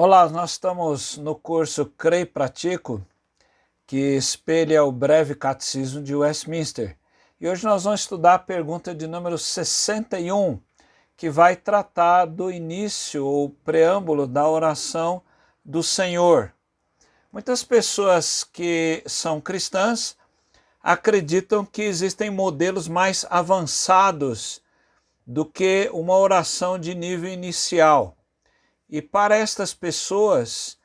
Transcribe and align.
Olá, 0.00 0.28
nós 0.28 0.52
estamos 0.52 1.18
no 1.18 1.34
curso 1.34 1.84
Creio 1.84 2.22
e 2.22 2.24
Pratico, 2.24 3.04
que 3.84 4.16
espelha 4.16 4.84
o 4.84 4.92
breve 4.92 5.34
catecismo 5.34 6.00
de 6.00 6.14
Westminster. 6.14 6.96
E 7.40 7.48
hoje 7.48 7.64
nós 7.64 7.82
vamos 7.82 8.02
estudar 8.02 8.34
a 8.34 8.38
pergunta 8.38 8.94
de 8.94 9.08
número 9.08 9.36
61, 9.36 10.60
que 11.16 11.28
vai 11.28 11.56
tratar 11.56 12.26
do 12.26 12.48
início 12.48 13.26
ou 13.26 13.50
preâmbulo 13.50 14.26
da 14.26 14.48
oração 14.48 15.20
do 15.64 15.82
Senhor. 15.82 16.54
Muitas 17.32 17.64
pessoas 17.64 18.44
que 18.44 19.02
são 19.04 19.40
cristãs 19.40 20.16
acreditam 20.82 21.64
que 21.64 21.82
existem 21.82 22.30
modelos 22.30 22.88
mais 22.88 23.26
avançados 23.28 24.62
do 25.26 25.44
que 25.44 25.90
uma 25.92 26.16
oração 26.16 26.78
de 26.78 26.94
nível 26.94 27.30
inicial. 27.30 28.16
E 28.88 29.02
para 29.02 29.36
estas 29.36 29.74
pessoas, 29.74 30.78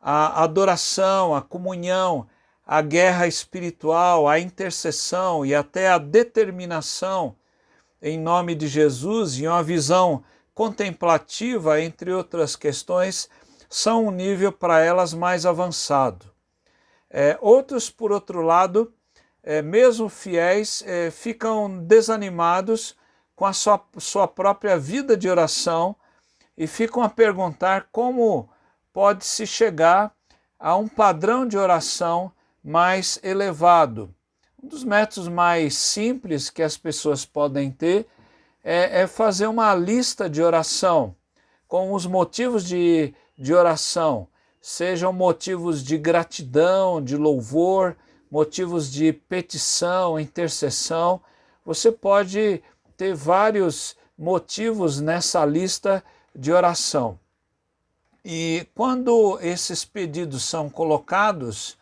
a 0.00 0.44
adoração, 0.44 1.34
a 1.34 1.42
comunhão, 1.42 2.28
a 2.64 2.80
guerra 2.80 3.26
espiritual, 3.26 4.28
a 4.28 4.38
intercessão 4.38 5.44
e 5.44 5.54
até 5.54 5.88
a 5.88 5.98
determinação 5.98 7.34
em 8.00 8.18
nome 8.18 8.54
de 8.54 8.68
Jesus 8.68 9.38
e 9.38 9.48
uma 9.48 9.62
visão 9.62 10.22
contemplativa, 10.54 11.80
entre 11.80 12.12
outras 12.12 12.54
questões, 12.54 13.28
são 13.68 14.06
um 14.06 14.10
nível 14.10 14.52
para 14.52 14.80
elas 14.80 15.12
mais 15.12 15.44
avançado. 15.44 16.26
É, 17.10 17.38
outros, 17.40 17.90
por 17.90 18.12
outro 18.12 18.42
lado, 18.42 18.92
é, 19.48 19.62
mesmo 19.62 20.10
fiéis, 20.10 20.84
é, 20.86 21.10
ficam 21.10 21.82
desanimados 21.82 22.94
com 23.34 23.46
a 23.46 23.54
sua, 23.54 23.82
sua 23.96 24.28
própria 24.28 24.78
vida 24.78 25.16
de 25.16 25.26
oração 25.26 25.96
e 26.54 26.66
ficam 26.66 27.02
a 27.02 27.08
perguntar 27.08 27.88
como 27.90 28.46
pode-se 28.92 29.46
chegar 29.46 30.12
a 30.58 30.76
um 30.76 30.86
padrão 30.86 31.48
de 31.48 31.56
oração 31.56 32.30
mais 32.62 33.18
elevado. 33.22 34.14
Um 34.62 34.68
dos 34.68 34.84
métodos 34.84 35.28
mais 35.28 35.78
simples 35.78 36.50
que 36.50 36.62
as 36.62 36.76
pessoas 36.76 37.24
podem 37.24 37.70
ter 37.70 38.06
é, 38.62 39.00
é 39.00 39.06
fazer 39.06 39.46
uma 39.46 39.74
lista 39.74 40.28
de 40.28 40.42
oração 40.42 41.16
com 41.66 41.94
os 41.94 42.04
motivos 42.04 42.62
de, 42.64 43.14
de 43.38 43.54
oração, 43.54 44.28
sejam 44.60 45.10
motivos 45.10 45.82
de 45.82 45.96
gratidão, 45.96 47.02
de 47.02 47.16
louvor, 47.16 47.96
motivos 48.30 48.90
de 48.90 49.12
petição, 49.12 50.18
intercessão. 50.18 51.20
Você 51.64 51.90
pode 51.90 52.62
ter 52.96 53.14
vários 53.14 53.96
motivos 54.18 55.00
nessa 55.00 55.44
lista 55.44 56.02
de 56.34 56.52
oração. 56.52 57.18
E 58.24 58.66
quando 58.74 59.38
esses 59.40 59.84
pedidos 59.84 60.42
são 60.42 60.68
colocados, 60.68 61.78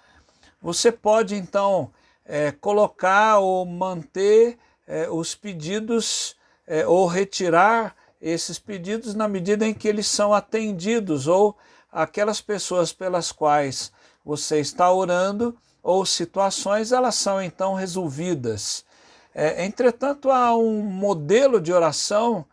você 0.61 0.93
pode 0.93 1.35
então 1.35 1.91
é, 2.25 2.53
colocar 2.53 3.39
ou 3.39 3.65
manter 3.65 4.59
é, 4.87 5.09
os 5.09 5.35
pedidos 5.35 6.37
é, 6.67 6.87
ou 6.87 7.07
retirar 7.07 7.97
esses 8.21 8.59
pedidos 8.59 9.15
na 9.15 9.29
medida 9.29 9.67
em 9.67 9.75
que 9.75 9.89
eles 9.89 10.07
são 10.07 10.33
atendidos 10.33 11.27
ou 11.27 11.57
aquelas 11.91 12.41
pessoas 12.41 12.93
pelas 12.93 13.33
quais 13.33 13.93
você 14.25 14.61
está 14.61 14.93
orando 14.93 15.57
ou 15.87 16.05
situações, 16.05 16.91
elas 16.91 17.15
são 17.15 17.41
então 17.41 17.73
resolvidas. 17.73 18.85
É, 19.33 19.65
entretanto, 19.65 20.33
há 20.33 20.53
um 20.57 20.83
modelo 20.83 21.61
de 21.61 21.73
oração 21.73 22.45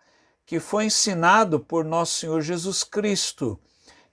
que 0.46 0.60
foi 0.60 0.86
ensinado 0.86 1.60
por 1.60 1.84
nosso 1.84 2.20
Senhor 2.20 2.42
Jesus 2.42 2.84
Cristo. 2.84 3.60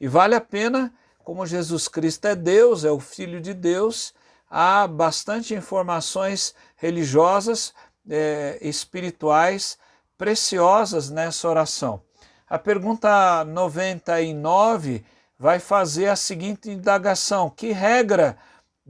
E 0.00 0.08
vale 0.08 0.34
a 0.34 0.40
pena, 0.40 0.90
como 1.22 1.44
Jesus 1.44 1.86
Cristo 1.86 2.24
é 2.28 2.34
Deus, 2.34 2.82
é 2.82 2.90
o 2.90 2.98
Filho 2.98 3.42
de 3.42 3.52
Deus, 3.52 4.14
há 4.48 4.86
bastante 4.86 5.54
informações 5.54 6.54
religiosas, 6.74 7.74
é, 8.08 8.56
espirituais, 8.62 9.76
preciosas 10.16 11.10
nessa 11.10 11.46
oração. 11.46 12.00
A 12.48 12.58
pergunta 12.58 13.44
99 13.44 15.04
vai 15.38 15.58
fazer 15.58 16.08
a 16.08 16.16
seguinte 16.16 16.70
indagação: 16.70 17.50
que 17.50 17.70
regra 17.70 18.38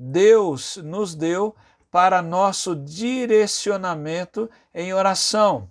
Deus 0.03 0.79
nos 0.79 1.15
deu 1.15 1.55
para 1.91 2.23
nosso 2.23 2.75
direcionamento 2.75 4.51
em 4.75 4.95
oração? 4.95 5.71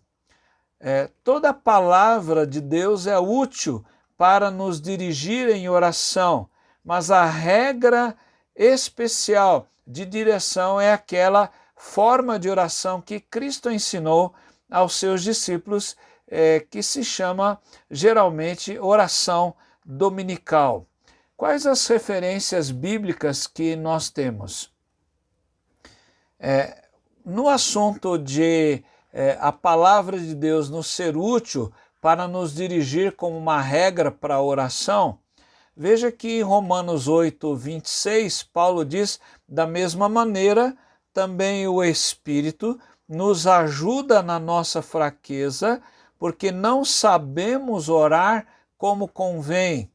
É, 0.79 1.09
toda 1.23 1.51
palavra 1.51 2.45
de 2.45 2.61
Deus 2.61 3.07
é 3.07 3.17
útil 3.17 3.83
para 4.15 4.51
nos 4.51 4.79
dirigir 4.79 5.49
em 5.49 5.67
oração, 5.67 6.47
mas 6.85 7.09
a 7.09 7.25
regra 7.25 8.15
especial 8.55 9.67
de 9.85 10.05
direção 10.05 10.79
é 10.79 10.93
aquela 10.93 11.49
forma 11.75 12.37
de 12.37 12.51
oração 12.51 13.01
que 13.01 13.19
Cristo 13.19 13.71
ensinou 13.71 14.35
aos 14.69 14.93
seus 14.93 15.23
discípulos, 15.23 15.97
é, 16.27 16.59
que 16.59 16.83
se 16.83 17.03
chama 17.03 17.59
geralmente 17.89 18.77
oração 18.77 19.55
dominical. 19.83 20.88
Quais 21.39 21.65
as 21.65 21.87
referências 21.87 22.69
bíblicas 22.69 23.47
que 23.47 23.73
nós 23.73 24.09
temos? 24.09 24.73
É, 26.37 26.83
no 27.23 27.47
assunto 27.47 28.17
de 28.17 28.83
é, 29.13 29.37
a 29.39 29.49
palavra 29.49 30.19
de 30.19 30.35
Deus 30.35 30.69
nos 30.69 30.87
ser 30.87 31.15
útil 31.15 31.71
para 32.01 32.27
nos 32.27 32.53
dirigir 32.53 33.15
como 33.15 33.37
uma 33.37 33.61
regra 33.61 34.11
para 34.11 34.35
a 34.35 34.41
oração, 34.41 35.17
veja 35.73 36.11
que 36.11 36.39
em 36.39 36.41
Romanos 36.41 37.07
8, 37.07 37.55
26, 37.55 38.43
Paulo 38.43 38.83
diz: 38.83 39.17
da 39.47 39.65
mesma 39.65 40.09
maneira, 40.09 40.75
também 41.13 41.65
o 41.69 41.81
Espírito 41.81 42.77
nos 43.07 43.47
ajuda 43.47 44.21
na 44.21 44.39
nossa 44.39 44.81
fraqueza, 44.81 45.81
porque 46.17 46.51
não 46.51 46.83
sabemos 46.83 47.87
orar 47.87 48.45
como 48.77 49.07
convém, 49.07 49.89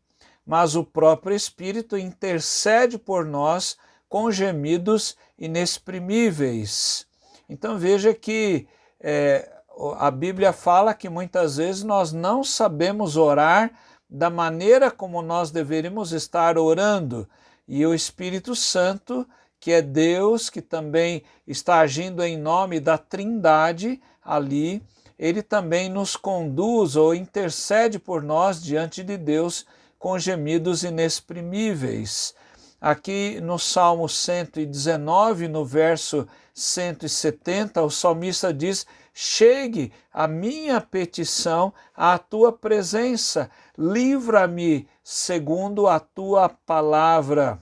mas 0.47 0.75
o 0.77 0.85
próprio 0.85 1.35
Espírito 1.35 1.97
intercede 1.97 2.99
por 2.99 3.25
nós 3.25 3.77
com 4.09 4.31
gemidos 4.31 5.17
inexprimíveis. 5.39 7.07
Então 7.49 7.79
veja 7.79 8.15
que 8.15 8.67
é, 9.01 9.51
a 9.99 10.11
Bíblia 10.11 10.53
fala 10.53 10.95
que 10.95 11.09
muitas 11.09 11.57
vezes 11.57 11.83
nós 11.83 12.13
não 12.13 12.45
sabemos 12.45 13.17
orar 13.17 13.71
da 14.09 14.31
maneira 14.31 14.91
como 14.91 15.23
nós 15.23 15.51
deveríamos 15.51 16.13
estar 16.13 16.57
orando, 16.57 17.29
e 17.67 17.85
o 17.85 17.95
Espírito 17.95 18.55
Santo, 18.55 19.27
que 19.59 19.73
é 19.73 19.81
Deus, 19.81 20.51
que 20.51 20.61
também 20.61 21.23
está 21.47 21.79
agindo 21.81 22.23
em 22.23 22.37
nome 22.37 22.79
da 22.79 22.99
Trindade 22.99 24.01
ali, 24.23 24.83
ele 25.19 25.43
também 25.43 25.89
nos 25.89 26.17
conduz 26.17 26.97
ou 26.97 27.15
intercede 27.15 27.99
por 27.99 28.23
nós 28.23 28.63
diante 28.63 29.03
de 29.03 29.17
Deus 29.17 29.65
com 30.05 30.19
gemidos 30.19 30.85
inexprimíveis. 30.85 32.35
Aqui 32.79 33.41
no 33.41 33.59
Salmo 33.59 34.07
119, 34.07 35.49
no 35.49 35.65
verso 35.65 36.29
170, 36.53 37.81
o 37.81 37.89
salmista 37.89 38.53
diz: 38.53 38.87
Chegue 39.15 39.91
a 40.13 40.29
minha 40.29 40.79
petição 40.79 41.73
à 41.97 42.19
tua 42.19 42.53
presença, 42.53 43.51
livra-me 43.79 44.87
segundo 45.03 45.87
a 45.87 45.99
tua 45.99 46.51
palavra. 46.51 47.59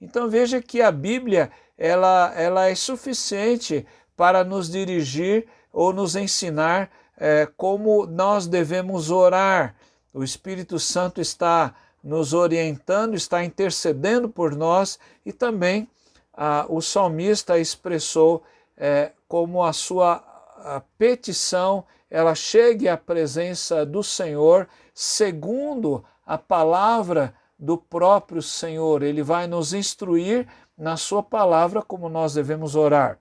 Então 0.00 0.30
veja 0.30 0.62
que 0.62 0.80
a 0.80 0.92
Bíblia 0.92 1.50
ela, 1.76 2.32
ela 2.36 2.68
é 2.68 2.76
suficiente 2.76 3.84
para 4.16 4.44
nos 4.44 4.70
dirigir 4.70 5.48
ou 5.72 5.92
nos 5.92 6.14
ensinar 6.14 6.92
é, 7.18 7.48
como 7.56 8.06
nós 8.06 8.46
devemos 8.46 9.10
orar. 9.10 9.74
O 10.12 10.22
Espírito 10.22 10.78
Santo 10.78 11.20
está 11.20 11.74
nos 12.02 12.34
orientando, 12.34 13.14
está 13.14 13.44
intercedendo 13.44 14.28
por 14.28 14.54
nós 14.54 14.98
e 15.24 15.32
também 15.32 15.88
ah, 16.34 16.66
o 16.68 16.80
salmista 16.80 17.58
expressou 17.58 18.42
é, 18.76 19.12
como 19.28 19.62
a 19.62 19.72
sua 19.72 20.24
a 20.64 20.80
petição 20.96 21.84
ela 22.10 22.34
chegue 22.34 22.88
à 22.88 22.96
presença 22.96 23.84
do 23.84 24.02
Senhor 24.02 24.68
segundo 24.94 26.04
a 26.26 26.38
palavra 26.38 27.34
do 27.58 27.76
próprio 27.76 28.42
Senhor. 28.42 29.02
Ele 29.02 29.22
vai 29.22 29.46
nos 29.46 29.72
instruir 29.72 30.46
na 30.76 30.96
sua 30.96 31.22
palavra 31.22 31.82
como 31.82 32.08
nós 32.08 32.34
devemos 32.34 32.76
orar. 32.76 33.18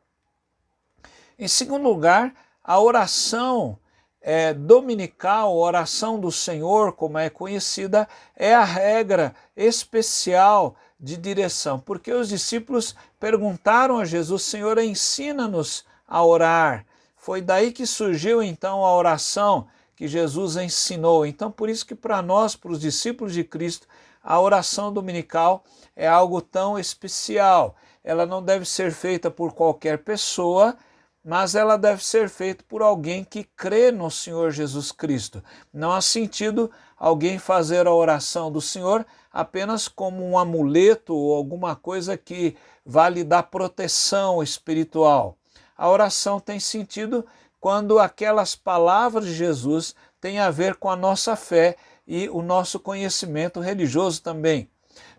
Em 1.40 1.48
segundo 1.48 1.84
lugar, 1.84 2.34
a 2.64 2.80
oração 2.80 3.78
é, 4.21 4.53
dominical, 4.53 5.57
oração 5.57 6.19
do 6.19 6.31
Senhor, 6.31 6.94
como 6.94 7.18
é 7.18 7.29
conhecida, 7.29 8.07
é 8.35 8.53
a 8.53 8.63
regra 8.63 9.33
especial 9.57 10.75
de 11.00 11.18
direção, 11.18 11.79
porque 11.79 12.13
os 12.13 12.29
discípulos 12.29 12.95
perguntaram 13.19 13.97
a 13.97 14.06
Jesus: 14.06 14.44
Senhor, 14.44 14.77
ensina-nos 14.77 15.83
a 16.07 16.23
orar. 16.23 16.85
Foi 17.18 17.41
daí 17.41 17.71
que 17.71 17.85
surgiu 17.85 18.44
então 18.44 18.85
a 18.85 18.95
oração 18.95 19.68
que 19.95 20.07
Jesus 20.07 20.57
ensinou. 20.57 21.25
Então, 21.25 21.51
por 21.51 21.69
isso 21.69 21.85
que 21.85 21.95
para 21.95 22.21
nós, 22.21 22.56
para 22.56 22.71
os 22.71 22.79
discípulos 22.79 23.33
de 23.33 23.44
Cristo, 23.44 23.88
a 24.23 24.39
oração 24.39 24.94
dominical 24.94 25.63
é 25.95 26.07
algo 26.07 26.41
tão 26.41 26.77
especial. 26.77 27.75
Ela 28.03 28.25
não 28.25 28.41
deve 28.41 28.65
ser 28.65 28.91
feita 28.91 29.29
por 29.29 29.53
qualquer 29.53 30.00
pessoa, 30.00 30.75
mas 31.23 31.53
ela 31.53 31.77
deve 31.77 32.03
ser 32.03 32.29
feita 32.29 32.63
por 32.68 32.81
alguém 32.81 33.23
que 33.23 33.44
crê 33.44 33.91
no 33.91 34.09
Senhor 34.09 34.51
Jesus 34.51 34.91
Cristo. 34.91 35.44
Não 35.71 35.91
há 35.91 36.01
sentido 36.01 36.71
alguém 36.97 37.38
fazer 37.38 37.85
a 37.85 37.94
oração 37.94 38.51
do 38.51 38.59
Senhor 38.59 39.06
apenas 39.31 39.88
como 39.88 40.27
um 40.27 40.38
amuleto 40.38 41.15
ou 41.15 41.35
alguma 41.35 41.75
coisa 41.75 42.18
que 42.18 42.56
vá 42.85 43.07
lhe 43.07 43.23
dar 43.23 43.44
proteção 43.44 44.41
espiritual. 44.41 45.38
A 45.77 45.89
oração 45.89 46.39
tem 46.39 46.59
sentido 46.59 47.25
quando 47.59 48.00
aquelas 48.00 48.56
palavras 48.56 49.25
de 49.25 49.33
Jesus 49.33 49.95
têm 50.19 50.39
a 50.39 50.50
ver 50.50 50.75
com 50.75 50.89
a 50.89 50.95
nossa 50.95 51.35
fé 51.35 51.75
e 52.07 52.27
o 52.29 52.41
nosso 52.41 52.79
conhecimento 52.79 53.59
religioso 53.59 54.21
também. 54.21 54.69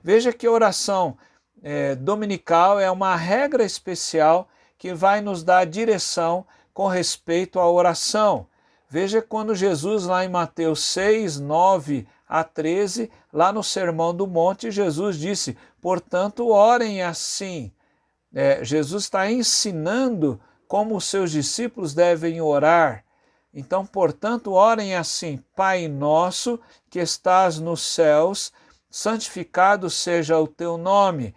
Veja 0.03 0.33
que 0.33 0.47
a 0.47 0.51
oração 0.51 1.17
é, 1.63 1.95
dominical 1.95 2.79
é 2.81 2.91
uma 2.91 3.15
regra 3.15 3.65
especial 3.65 4.49
que 4.83 4.93
vai 4.93 5.21
nos 5.21 5.45
dar 5.45 5.65
direção 5.65 6.45
com 6.75 6.89
respeito 6.89 7.61
à 7.61 7.71
oração. 7.71 8.49
Veja 8.91 9.23
quando 9.23 9.55
Jesus, 9.55 10.07
lá 10.07 10.25
em 10.25 10.29
Mateus 10.29 10.83
6, 10.83 11.39
9 11.39 12.05
a 12.29 12.43
13, 12.43 13.09
lá 13.33 13.53
no 13.53 13.63
Sermão 13.63 14.13
do 14.13 14.27
Monte, 14.27 14.73
Jesus 14.73 15.17
disse: 15.17 15.57
portanto, 15.81 16.49
orem 16.49 17.01
assim. 17.01 17.71
É, 18.35 18.65
Jesus 18.65 19.05
está 19.05 19.31
ensinando 19.31 20.41
como 20.67 20.97
os 20.97 21.05
seus 21.05 21.31
discípulos 21.31 21.95
devem 21.95 22.41
orar. 22.41 23.05
Então, 23.55 23.87
portanto, 23.87 24.51
orem 24.51 24.97
assim: 24.97 25.39
Pai 25.55 25.87
nosso 25.87 26.59
que 26.91 26.99
estás 26.99 27.61
nos 27.61 27.83
céus, 27.83 28.53
santificado 28.91 29.89
seja 29.89 30.41
o 30.41 30.49
teu 30.49 30.77
nome, 30.77 31.37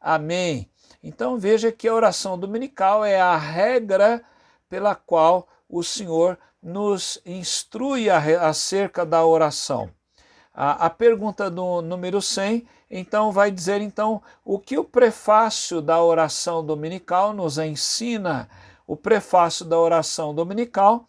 Amém. 0.00 0.70
Então 1.02 1.38
veja 1.38 1.72
que 1.72 1.88
a 1.88 1.94
oração 1.94 2.38
dominical 2.38 3.04
é 3.04 3.20
a 3.20 3.36
regra 3.36 4.22
pela 4.68 4.94
qual 4.94 5.48
o 5.68 5.82
Senhor 5.82 6.38
nos 6.62 7.20
instrui 7.24 8.10
acerca 8.10 9.04
da 9.06 9.24
oração. 9.24 9.90
A, 10.52 10.86
a 10.86 10.90
pergunta 10.90 11.48
do 11.48 11.80
número 11.80 12.20
100 12.20 12.66
então 12.90 13.30
vai 13.30 13.50
dizer 13.50 13.80
então 13.80 14.22
o 14.44 14.58
que 14.58 14.78
o 14.78 14.84
prefácio 14.84 15.82
da 15.82 16.02
oração 16.02 16.64
dominical 16.64 17.32
nos 17.32 17.58
ensina. 17.58 18.48
O 18.86 18.96
prefácio 18.96 19.66
da 19.66 19.78
oração 19.78 20.34
dominical, 20.34 21.06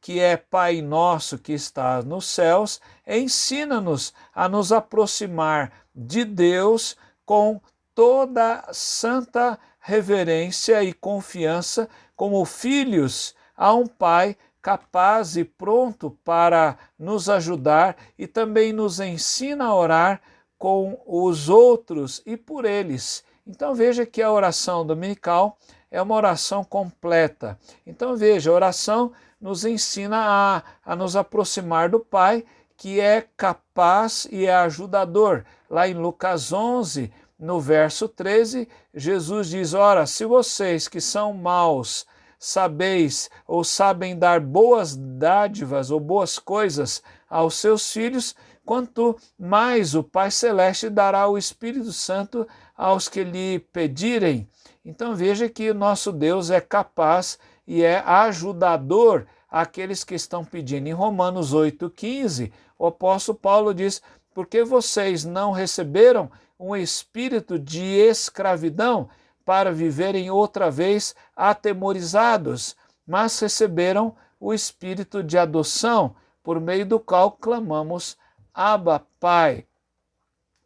que 0.00 0.18
é 0.18 0.36
Pai 0.36 0.82
nosso 0.82 1.38
que 1.38 1.52
está 1.52 2.02
nos 2.02 2.26
céus, 2.26 2.80
ensina-nos 3.06 4.12
a 4.34 4.48
nos 4.48 4.72
aproximar 4.72 5.72
de 5.94 6.24
Deus 6.24 6.96
com 7.24 7.60
toda 7.94 8.68
santa 8.72 9.58
reverência 9.80 10.82
e 10.82 10.92
confiança, 10.92 11.88
como 12.14 12.44
filhos 12.44 13.34
a 13.56 13.72
um 13.74 13.86
Pai 13.86 14.36
capaz 14.62 15.36
e 15.36 15.44
pronto 15.44 16.10
para 16.24 16.76
nos 16.98 17.28
ajudar 17.28 17.96
e 18.18 18.26
também 18.26 18.72
nos 18.72 19.00
ensina 19.00 19.66
a 19.66 19.74
orar 19.74 20.20
com 20.58 21.00
os 21.06 21.48
outros 21.48 22.22
e 22.26 22.36
por 22.36 22.64
eles. 22.64 23.24
Então 23.46 23.74
veja 23.74 24.04
que 24.04 24.22
a 24.22 24.30
oração 24.30 24.86
dominical 24.86 25.56
é 25.90 26.00
uma 26.00 26.14
oração 26.14 26.62
completa. 26.62 27.58
Então 27.86 28.16
veja, 28.16 28.50
a 28.50 28.54
oração 28.54 29.12
nos 29.40 29.64
ensina 29.64 30.18
a, 30.18 30.62
a 30.84 30.94
nos 30.94 31.16
aproximar 31.16 31.88
do 31.88 31.98
Pai, 31.98 32.44
que 32.76 33.00
é 33.00 33.26
capaz 33.36 34.28
e 34.30 34.46
é 34.46 34.54
ajudador. 34.54 35.44
Lá 35.68 35.88
em 35.88 35.94
Lucas 35.94 36.52
11, 36.52 37.10
no 37.40 37.58
verso 37.58 38.06
13, 38.06 38.68
Jesus 38.94 39.48
diz: 39.48 39.72
Ora, 39.72 40.06
se 40.06 40.26
vocês 40.26 40.86
que 40.86 41.00
são 41.00 41.32
maus 41.32 42.06
sabeis 42.38 43.30
ou 43.46 43.64
sabem 43.64 44.18
dar 44.18 44.40
boas 44.40 44.94
dádivas 44.96 45.90
ou 45.90 45.98
boas 45.98 46.38
coisas 46.38 47.02
aos 47.28 47.54
seus 47.54 47.92
filhos, 47.92 48.34
quanto 48.64 49.16
mais 49.38 49.94
o 49.94 50.02
Pai 50.02 50.30
Celeste 50.30 50.90
dará 50.90 51.26
o 51.28 51.38
Espírito 51.38 51.92
Santo 51.92 52.46
aos 52.76 53.08
que 53.08 53.24
lhe 53.24 53.58
pedirem. 53.72 54.48
Então 54.84 55.14
veja 55.14 55.48
que 55.48 55.70
o 55.70 55.74
nosso 55.74 56.12
Deus 56.12 56.50
é 56.50 56.60
capaz 56.60 57.38
e 57.66 57.82
é 57.82 58.00
ajudador 58.00 59.26
àqueles 59.50 60.04
que 60.04 60.14
estão 60.14 60.44
pedindo. 60.44 60.86
Em 60.86 60.92
Romanos 60.92 61.54
8,15, 61.54 62.52
o 62.78 62.86
apóstolo 62.86 63.38
Paulo 63.38 63.74
diz: 63.74 64.00
Porque 64.32 64.62
vocês 64.62 65.24
não 65.24 65.52
receberam 65.52 66.30
um 66.58 66.76
espírito 66.76 67.58
de 67.58 67.82
escravidão 67.82 69.08
para 69.44 69.72
viverem 69.72 70.30
outra 70.30 70.70
vez 70.70 71.14
atemorizados, 71.34 72.76
mas 73.06 73.38
receberam 73.40 74.14
o 74.38 74.54
espírito 74.54 75.22
de 75.22 75.36
adoção, 75.36 76.14
por 76.42 76.60
meio 76.60 76.86
do 76.86 77.00
qual 77.00 77.32
clamamos 77.32 78.16
Abba, 78.54 79.06
Pai. 79.18 79.66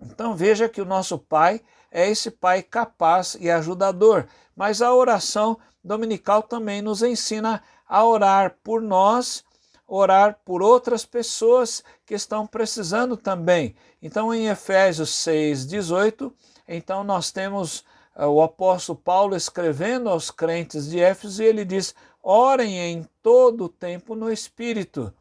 Então 0.04 0.34
veja 0.34 0.68
que 0.68 0.80
o 0.80 0.84
nosso 0.84 1.18
Pai 1.18 1.60
é 1.90 2.08
esse 2.08 2.30
Pai 2.30 2.62
capaz 2.62 3.36
e 3.40 3.50
ajudador, 3.50 4.26
mas 4.54 4.82
a 4.82 4.94
oração 4.94 5.58
dominical 5.82 6.42
também 6.42 6.82
nos 6.82 7.02
ensina 7.02 7.62
a 7.86 8.04
orar 8.04 8.56
por 8.62 8.80
nós, 8.80 9.44
orar 9.86 10.38
por 10.44 10.62
outras 10.62 11.04
pessoas 11.04 11.82
que 12.06 12.14
estão 12.14 12.46
precisando 12.46 13.16
também. 13.16 13.74
Então 14.02 14.34
em 14.34 14.48
Efésios 14.48 15.10
6, 15.10 15.66
18, 15.66 16.32
então 16.66 17.04
nós 17.04 17.30
temos 17.30 17.84
uh, 18.16 18.26
o 18.26 18.42
apóstolo 18.42 18.98
Paulo 18.98 19.36
escrevendo 19.36 20.08
aos 20.08 20.30
crentes 20.30 20.88
de 20.88 21.00
Éfeso 21.00 21.42
e 21.42 21.46
ele 21.46 21.64
diz: 21.64 21.94
orem 22.22 22.78
em 22.78 23.06
todo 23.22 23.64
o 23.64 23.68
tempo 23.68 24.14
no 24.14 24.32
Espírito 24.32 25.12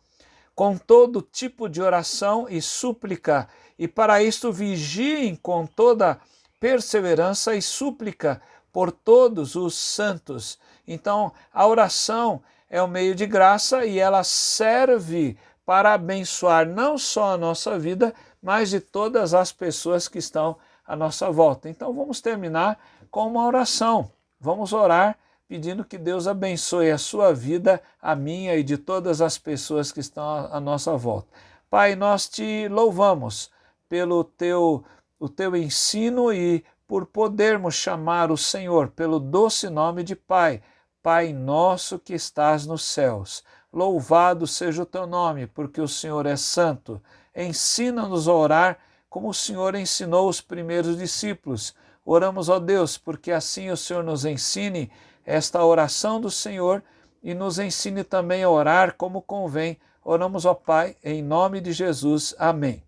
com 0.56 0.78
todo 0.78 1.22
tipo 1.22 1.68
de 1.68 1.82
oração 1.82 2.48
e 2.50 2.62
súplica, 2.62 3.48
e 3.78 3.88
para 3.88 4.22
isto 4.22 4.52
vigiem 4.52 5.36
com 5.36 5.66
toda 5.66 6.20
perseverança 6.60 7.56
e 7.56 7.62
súplica 7.62 8.42
por 8.72 8.92
todos 8.92 9.56
os 9.56 9.76
santos. 9.76 10.60
Então, 10.88 11.32
a 11.54 11.68
oração 11.68 12.42
é 12.70 12.82
o 12.82 12.86
um 12.86 12.88
meio 12.88 13.14
de 13.14 13.26
graça 13.26 13.86
e 13.86 14.00
ela 14.00 14.24
serve 14.24 15.38
para 15.66 15.94
abençoar 15.94 16.68
não 16.68 16.98
só 16.98 17.34
a 17.34 17.38
nossa 17.38 17.78
vida, 17.78 18.14
mas 18.42 18.70
de 18.70 18.80
todas 18.80 19.34
as 19.34 19.52
pessoas 19.52 20.08
que 20.08 20.18
estão 20.18 20.58
à 20.86 20.96
nossa 20.96 21.32
volta. 21.32 21.70
Então, 21.70 21.94
vamos 21.94 22.20
terminar 22.22 22.80
com 23.10 23.28
uma 23.28 23.46
oração. 23.46 24.12
Vamos 24.40 24.74
orar 24.74 25.18
pedindo 25.48 25.86
que 25.86 25.98
Deus 25.98 26.28
abençoe 26.28 26.92
a 26.92 26.98
sua 26.98 27.34
vida, 27.34 27.82
a 28.02 28.16
minha 28.16 28.56
e 28.56 28.64
de 28.64 28.78
todas 28.78 29.22
as 29.22 29.38
pessoas 29.38 29.92
que 29.92 30.00
estão 30.00 30.24
à 30.52 30.60
nossa 30.60 30.96
volta. 30.96 31.28
Pai, 31.70 31.96
nós 31.96 32.30
te 32.30 32.68
louvamos 32.68 33.50
pelo 33.90 34.24
teu, 34.24 34.84
o 35.20 35.28
teu 35.28 35.56
ensino 35.56 36.32
e 36.32 36.64
por 36.88 37.06
podermos 37.06 37.76
chamar 37.76 38.32
o 38.32 38.38
Senhor 38.38 38.90
pelo 38.90 39.20
doce 39.20 39.70
nome 39.70 40.04
de 40.04 40.16
Pai, 40.16 40.62
Pai 41.02 41.34
nosso 41.34 42.00
que 42.00 42.14
estás 42.14 42.66
nos 42.66 42.84
céus. 42.84 43.44
Louvado 43.72 44.46
seja 44.46 44.84
o 44.84 44.86
teu 44.86 45.08
nome, 45.08 45.48
porque 45.48 45.82
o 45.82 45.88
Senhor 45.88 46.26
é 46.26 46.36
santo. 46.36 47.02
Ensina-nos 47.36 48.28
a 48.28 48.34
orar 48.34 48.80
como 49.14 49.30
o 49.30 49.34
Senhor 49.34 49.76
ensinou 49.76 50.28
os 50.28 50.42
primeiros 50.42 50.98
discípulos. 50.98 51.76
Oramos, 52.04 52.50
ó 52.50 52.58
Deus, 52.58 52.98
porque 52.98 53.32
assim 53.32 53.70
o 53.70 53.78
Senhor 53.78 54.04
nos 54.04 54.26
ensine 54.26 54.92
esta 55.24 55.64
oração 55.64 56.20
do 56.20 56.32
Senhor 56.32 56.84
e 57.22 57.36
nos 57.36 57.60
ensine 57.60 58.04
também 58.04 58.42
a 58.42 58.50
orar 58.50 58.96
como 58.98 59.22
convém. 59.22 59.78
Oramos, 60.04 60.46
ó 60.46 60.56
Pai, 60.56 60.98
em 61.04 61.22
nome 61.22 61.62
de 61.62 61.74
Jesus. 61.74 62.34
Amém. 62.40 62.82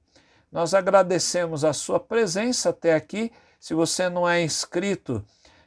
Nós 0.51 0.74
agradecemos 0.74 1.63
a 1.63 1.74
sua 1.74 2.00
presença 2.00 2.70
até 2.70 2.96
aqui. 2.96 3.32
Se 3.60 3.75
você 3.75 4.10
não 4.10 4.27
é 4.27 4.41
inscrito 4.41 5.24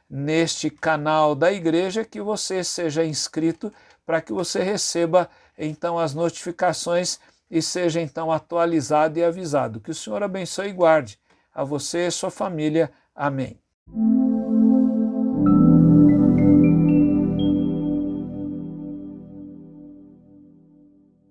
neste 0.09 0.69
canal 0.69 1.35
da 1.35 1.53
igreja, 1.53 2.03
que 2.03 2.19
você 2.19 2.65
seja 2.65 3.05
inscrito 3.05 3.71
para 4.05 4.19
que 4.19 4.33
você 4.33 4.61
receba 4.61 5.29
então 5.57 5.97
as 5.97 6.13
notificações 6.13 7.17
e 7.49 7.61
seja 7.61 8.01
então 8.01 8.31
atualizado 8.31 9.17
e 9.17 9.23
avisado. 9.23 9.79
Que 9.79 9.91
o 9.91 9.95
Senhor 9.95 10.21
abençoe 10.21 10.69
e 10.69 10.73
guarde 10.73 11.19
a 11.53 11.63
você 11.63 12.07
e 12.07 12.11
sua 12.11 12.29
família. 12.29 12.91
Amém. 13.15 13.59